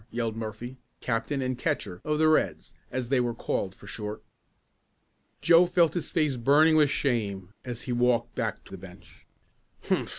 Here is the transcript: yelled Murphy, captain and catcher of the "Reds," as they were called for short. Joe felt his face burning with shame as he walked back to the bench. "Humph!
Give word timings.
yelled 0.09 0.35
Murphy, 0.35 0.79
captain 0.99 1.43
and 1.43 1.59
catcher 1.59 2.01
of 2.03 2.17
the 2.17 2.27
"Reds," 2.27 2.73
as 2.91 3.09
they 3.09 3.19
were 3.19 3.35
called 3.35 3.75
for 3.75 3.85
short. 3.85 4.23
Joe 5.43 5.67
felt 5.67 5.93
his 5.93 6.09
face 6.09 6.37
burning 6.37 6.75
with 6.75 6.89
shame 6.89 7.53
as 7.63 7.83
he 7.83 7.91
walked 7.91 8.33
back 8.33 8.63
to 8.63 8.71
the 8.71 8.79
bench. 8.79 9.27
"Humph! 9.83 10.09